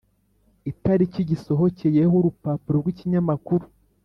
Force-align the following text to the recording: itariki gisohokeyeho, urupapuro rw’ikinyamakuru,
itariki 0.71 1.19
gisohokeyeho, 1.29 2.13
urupapuro 2.19 2.75
rw’ikinyamakuru, 2.81 3.65